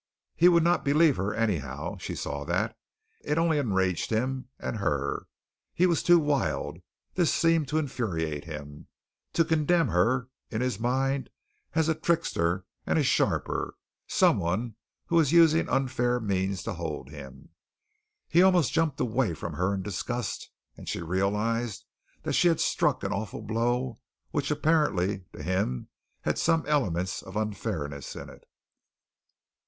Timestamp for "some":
26.39-26.65